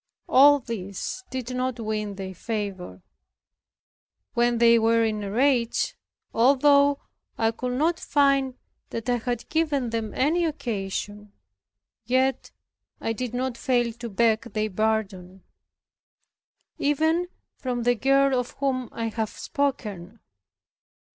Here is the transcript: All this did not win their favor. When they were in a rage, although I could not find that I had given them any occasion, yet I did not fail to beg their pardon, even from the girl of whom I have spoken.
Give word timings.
All 0.27 0.57
this 0.57 1.23
did 1.29 1.53
not 1.55 1.79
win 1.79 2.15
their 2.15 2.33
favor. 2.33 3.03
When 4.33 4.57
they 4.57 4.79
were 4.79 5.03
in 5.05 5.21
a 5.21 5.29
rage, 5.29 5.95
although 6.33 6.99
I 7.37 7.51
could 7.51 7.73
not 7.73 7.99
find 7.99 8.55
that 8.89 9.07
I 9.07 9.17
had 9.17 9.47
given 9.49 9.91
them 9.91 10.11
any 10.15 10.43
occasion, 10.43 11.33
yet 12.03 12.49
I 12.99 13.13
did 13.13 13.35
not 13.35 13.57
fail 13.57 13.93
to 13.93 14.09
beg 14.09 14.53
their 14.53 14.71
pardon, 14.71 15.43
even 16.79 17.27
from 17.57 17.83
the 17.83 17.93
girl 17.93 18.39
of 18.39 18.53
whom 18.57 18.89
I 18.91 19.09
have 19.09 19.29
spoken. 19.29 20.19